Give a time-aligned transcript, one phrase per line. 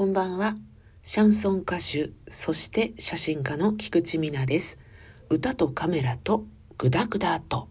[0.00, 0.54] こんばんは。
[1.02, 4.78] シャンソン歌手、そして写真家の菊池美奈です。
[5.28, 6.46] 歌とカメラと
[6.78, 7.68] グダグダと。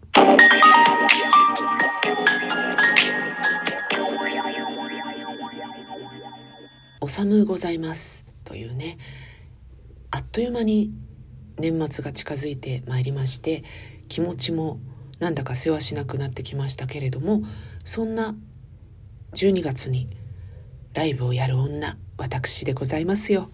[7.00, 8.98] おさむございますというね
[10.12, 10.92] あっという間に
[11.58, 13.64] 年末が近づいてまいりまして
[14.06, 14.78] 気持ちも
[15.18, 17.42] なんだか世話しなくなってきましたけれども
[17.82, 18.36] そんな
[19.34, 20.19] 12月に
[20.94, 23.50] ライブをやる女私でございますよ。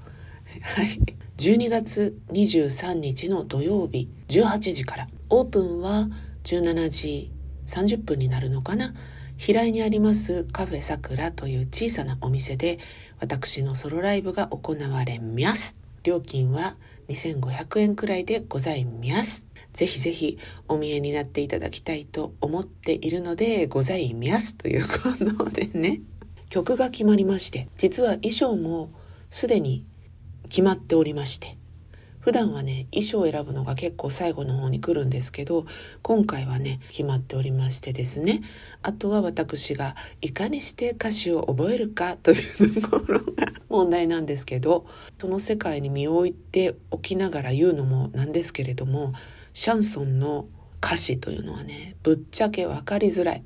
[0.63, 1.01] はい。
[1.39, 6.09] 12月23日の土曜日18時からオープンは
[6.45, 7.33] 17時
[7.67, 8.95] 30分になるのかな
[9.37, 12.79] 平井にありますカフェさくらという小さなお店で
[13.21, 15.77] 私のソロライブが行われます。
[16.05, 16.77] 料金は
[17.09, 19.47] 2500円くらいでございます。
[19.75, 26.01] ぜひぜひお見えになっていただきたいと思っているのでございますということでね。
[26.57, 28.89] 曲が決まりまして実は衣装も
[29.29, 29.85] すでに
[30.49, 31.59] 決まっておりまして
[32.21, 35.67] 普段はね衣装を選ぶのが結構最後の方に来るんですけど
[36.01, 38.41] 今回はね決まっておりましてですね。
[38.83, 44.87] あとは私がいかにして歌詞を覚えるかという ところが 問題なんですけど
[45.19, 49.13] その世界に身を置いておきながら言うのもなんですけれども
[49.53, 50.49] シャンソンの
[50.83, 53.45] 歌詞というのはねぶっちゃけ分かりづらい。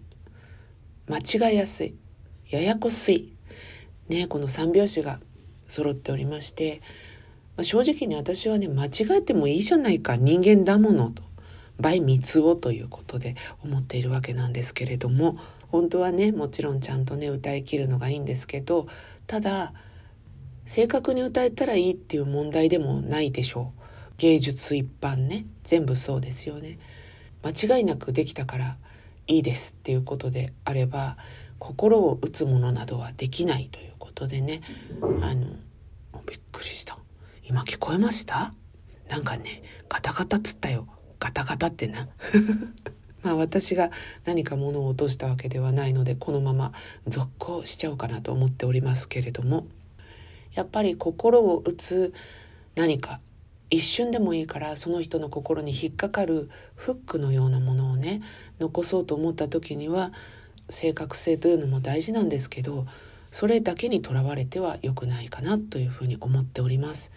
[1.09, 1.97] 間違いやすい。
[2.51, 3.33] ややこし
[4.09, 5.21] い、ね、この三拍子が
[5.69, 6.83] 揃っておりまして、
[7.57, 11.23] まあ、正直に私はね間違えてもいいじゃないか人間だものと
[11.79, 18.89] 倍三つをということで思っているわけなんですけれども本当はねもちろんちゃんとね歌い切るのがいいんですけど
[19.27, 19.73] ただ
[20.67, 23.81] 正確に歌えたらいいっていう問題でもないでしょう。
[24.19, 26.79] 芸術一般ね全部そうですよね。
[27.43, 28.77] 間違いなくできたから
[29.27, 31.17] いいですっていうことであれば
[31.61, 34.63] 心を打つものなどはできないということでね。
[35.23, 35.47] あの
[36.27, 36.99] びっくりした。
[37.45, 38.55] 今聞こえました？
[39.09, 40.89] なんかねガタガタっつったよ。
[41.21, 42.09] ガタガタってな。
[43.23, 43.91] まあ私が
[44.25, 46.73] 何か物を落としたわけではないのでこのまま
[47.07, 49.67] 続行しちゃおうかなと思っておりますけれども。
[50.55, 52.13] やっぱり心を打つ
[52.75, 53.21] 何か
[53.69, 58.21] 一瞬でもいいからその人の心に引っかかるフックのようなものをね
[58.59, 60.13] 残そうと思った時には
[60.71, 62.87] 正確性というのも大事なんですけど
[63.31, 67.13] それだけにとらわれては良くないかなというふうに思っております。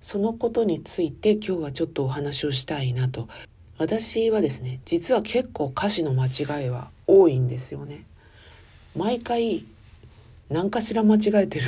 [0.00, 3.28] そのことについて今日はちょっとお話をしたいなと。
[3.78, 8.04] 私はですね実は結構歌詞の間違いは多いんですよね。
[8.94, 9.64] 毎回
[10.48, 11.66] 何かしら間違えてる。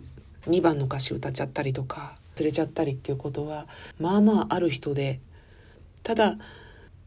[0.48, 3.66] 2番の歌詞歌っちゃったりとか忘れちゃったりっていうことは
[3.98, 5.20] まあまあある人で。
[6.02, 6.32] ただ、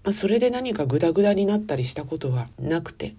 [0.04, 3.16] まあ、それで何かグダグダになったりしたことはなくて。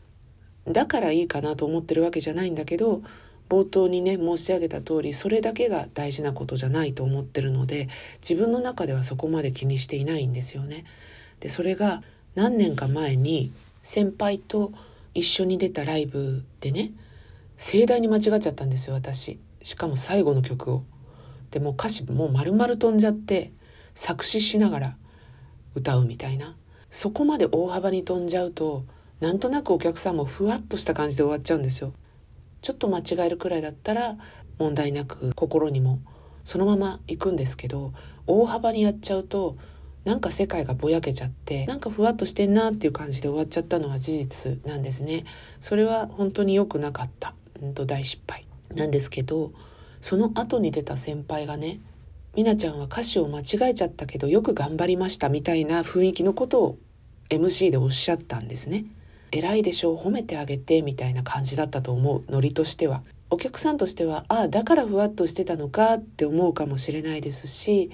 [0.73, 3.03] だからいいかなと思ってるわけじゃないんだけど
[3.49, 7.89] 冒頭にね申し上げた通りそれだけが大事なことじゃないと思ってるので
[8.21, 10.85] 自分の中ではそこまで気にしていないんですよね。
[11.41, 12.03] でそれが
[12.35, 13.53] 何年か前に
[13.83, 14.73] 先輩と
[15.15, 16.93] 一緒に出たライブでね
[17.57, 20.85] 盛大に間違っちゃったんですよ私しかも最後の曲を。
[21.51, 23.53] でも歌詞もう丸々飛んじゃって
[23.95, 24.97] 作詞しながら
[25.75, 26.55] 歌うみたいな
[26.91, 28.85] そこまで大幅に飛んじゃうと
[29.21, 31.93] なんとなくお客さんもふわっとした感じで終わっちゃうんですよ。
[32.63, 34.17] ちょっと間違えるくらいだったら
[34.59, 36.01] 問題なく心にも
[36.45, 37.93] そのまま行くんですけど
[38.27, 39.57] 大幅にやっちゃうと
[40.05, 45.25] なんか世界がぼやけちゃってなんかふわっとしてんなっていう感じで終わっちゃったのは事実なんですね。
[45.61, 49.53] それは本当に良くなかった、うんと大失敗なんですけど
[50.01, 51.81] その後に出た先輩がね
[52.35, 56.79] 「みなちゃんは歌詞を間違えちゃったけどよく頑張りました」みたいな雰囲気のことを
[57.31, 58.87] MC でおっしゃったんですね。
[59.31, 67.91] 偉いでしょう褒めてあげてみたいな感じだったと思うノリとしてはお客さんとしてはああだからふわっとしてたのかって思うかもしれないですし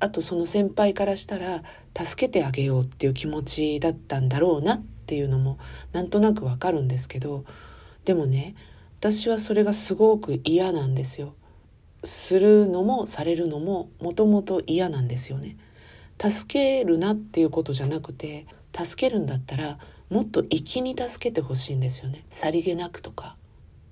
[0.00, 1.62] あとその先輩からしたら
[1.96, 5.58] 助けてあげようっていう気持ちだったんだろうなっていうのも
[5.92, 7.44] なんとなくわかるんですけど
[8.04, 8.54] でもね
[9.00, 11.34] 私はそれがすごく嫌なんですよ。
[12.04, 15.58] するのもされるのももともと嫌なんですよね。
[16.18, 19.78] 助けるなっていうことじゃなくて助けるんだったら
[20.14, 22.24] もっと粋に助けてほしいんですよね。
[22.30, 23.34] さりげなくとか。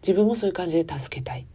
[0.03, 1.47] 自分もそういう感じで助けたい。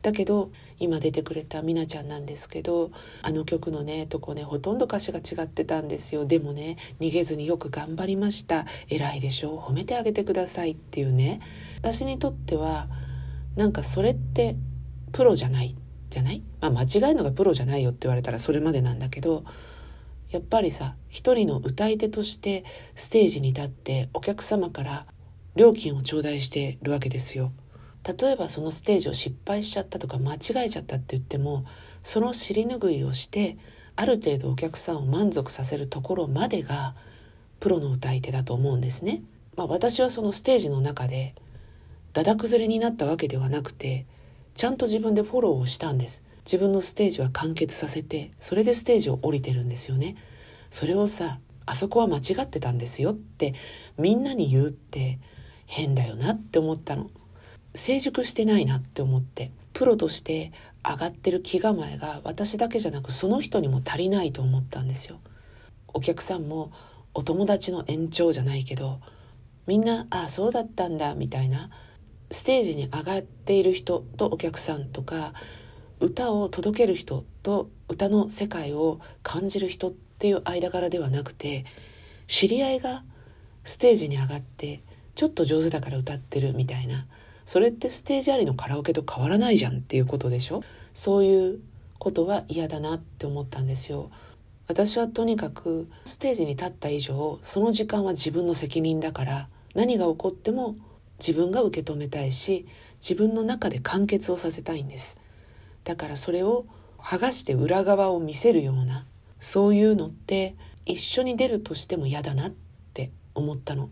[0.00, 2.92] だけど今出てくれたみなちゃんなんですけど
[3.22, 6.24] あの曲のねとこねほとんど歌詞が違ってたんですよ。
[6.24, 8.64] でもね逃げずによく頑張りました。
[8.88, 9.54] 偉いでしょ。
[9.54, 11.40] う褒めてあげてくださいっていうね。
[11.78, 12.86] 私にとっては
[13.56, 14.54] なんかそれって
[15.10, 15.74] プロじゃない。
[16.10, 16.44] じゃない？
[16.60, 19.42] まあ間違えるのがプロじゃないよって言われたらそれまでなんだけど
[20.32, 22.64] やっぱりさ一人の歌い手として
[22.94, 25.06] ステージに立ってお客様から
[25.56, 27.52] 料金を頂戴してるわけですよ。
[28.04, 31.64] 例えばそのステージを失敗しちゃったとか間違えちゃったって言っても
[32.02, 33.58] その尻拭いをして
[33.94, 36.96] ある程度お客さんを満足させるところまでが
[37.60, 39.22] プロの歌い手だと思うんですね。
[39.54, 41.34] まあ、私はそのステージの中で
[42.12, 44.06] だだ崩れになったわけではなくて
[44.54, 50.16] ちゃんと自分でフォローをしたんです自分のステージは完結させてそれでステージを降りてるんですよね。
[50.70, 53.54] それをさあそこは間違ってたんですよって
[53.98, 55.18] みんなに言うって
[55.66, 57.10] 変だよなって思ったの。
[57.74, 60.52] 成熟してないなって思ってプロとして
[60.84, 65.20] 上がってる気構えが私だけじゃなくその人にも足りないと思ったんですよ。
[65.94, 66.72] お客さんも
[67.14, 69.00] お友達の延長じゃないけど
[69.66, 71.70] みんなああそうだったんだみたいな。
[72.30, 75.34] ステージに上がっている人とお客さんとか
[76.02, 81.64] 歌を届ける人と歌の世界を感じる人っていう間柄ではなくて
[82.26, 83.04] 知り合いが
[83.62, 84.80] ステージに上がって
[85.14, 87.06] ちょっと上手だから歌ってるみたいな
[87.46, 90.62] それってステージありのカラオケと変わらないじゃんっていうことでしょ？
[90.92, 91.60] そういう
[92.00, 94.10] ことは嫌だなって思ったんですよ。
[94.66, 100.74] 私はとにかくステージに立った以上その時間は自分の責任だから何が起こっても
[101.20, 102.66] 自分が受け止めたいし
[103.00, 105.16] 自分の中で完結をさせたいんです。
[105.84, 106.66] だからそれを
[106.98, 109.06] 剥がして裏側を見せるような
[109.40, 110.56] そういうのって
[110.86, 112.52] 一緒に出るとしても嫌だなっ
[112.94, 113.90] て思ったの。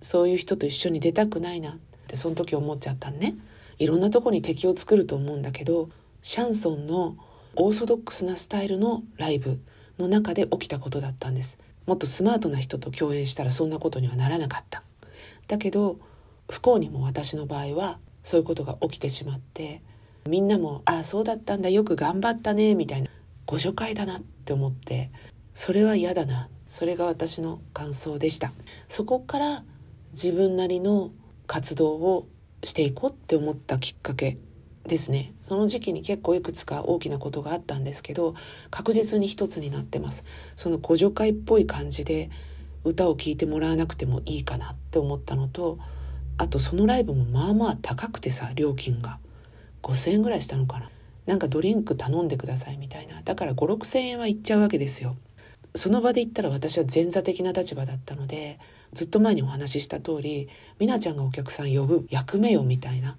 [0.00, 3.36] そういう人と一緒に出たくないなってその時思っちゃったんね。
[3.78, 5.88] いろんなとこに敵を作ると思うんだけど
[6.20, 7.16] シャンソンの
[7.56, 9.60] オーソドックスなスタイルのライブ
[9.98, 11.58] の中で起きたことだったんです。
[11.86, 14.82] もっとスマートな人と共演したらそんなことにはならなかった。
[15.48, 15.98] だけど
[16.50, 19.82] 不幸にも私の場合はそういうことが起きてしまって
[20.28, 23.08] みんなも「ああそうだったんだよく頑張ったね」みたいな。
[23.46, 25.10] ご助会だなって思って。
[25.54, 26.48] それは嫌だな。
[26.68, 28.52] それが私の感想でした。
[28.88, 29.64] そこから
[30.12, 31.10] 自分なりの
[31.46, 32.26] 活動を
[32.64, 34.38] していこうって思ったきっかけ
[34.86, 35.34] ですね。
[35.42, 38.34] その時期に結構いくつか大きなことがあったんですけど
[38.70, 40.24] 確実に一つになってます。
[40.56, 42.30] その互助会っぽい感じで
[42.84, 45.78] 歌を聴いてもらわなくてもいいかなって思ったのと
[46.38, 49.18] あとそのライブもまあまあ高くてさ料金が。
[49.82, 50.90] 5,000円ぐらいしたのかな。
[51.26, 53.22] なんかドリンク頼んでくださいみたいな。
[53.22, 55.16] だから5,6,000円はいっちゃうわけですよ。
[55.74, 58.58] その場で言ったら私は前座的な立場だったので
[58.92, 60.48] ずっと前にお話しした通り
[60.78, 63.16] 美奈ちゃんがお客さん呼ぶ役目よみたいな。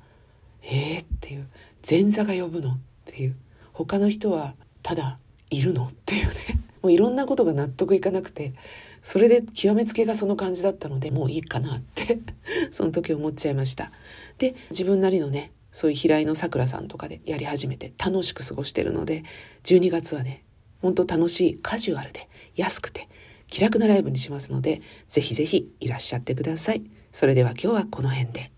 [0.64, 1.48] えーっていう。
[1.90, 3.36] 前座が呼ぶのっていう。
[3.74, 5.18] 他の人はただ
[5.50, 6.34] いるのっていうね。
[6.82, 8.54] もういろんなことが納得いかなくて
[9.02, 12.20] それで極めつけがその感じだったのでもういいかなって
[12.72, 13.92] その時思っちゃいました。
[14.38, 19.24] で自分なりのねそういう平井のさくらさんとかでやり始めて楽しく過ごしてるので
[19.64, 20.46] 12月はね
[20.82, 23.10] ほんと楽しいカジュアルで安くて
[23.48, 26.84] 気楽なライブにしますのでぜひぜひいらっしゃってください。
[27.12, 28.52] それでは今日はこの辺で。